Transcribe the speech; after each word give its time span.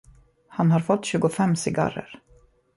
Han 0.47 0.71
har 0.71 0.79
fått 0.79 1.05
tjugofem 1.05 1.55
cigarrer. 1.55 2.19